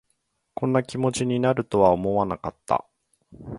[0.55, 2.85] こんな気持ちになるとは思わなかった